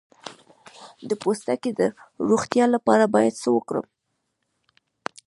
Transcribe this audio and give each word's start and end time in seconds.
د 1.09 1.11
پوستکي 1.21 1.71
د 1.79 1.81
روغتیا 2.29 2.65
لپاره 2.75 3.05
باید 3.15 3.33
څه 3.41 3.49
وکړم؟ 3.55 3.85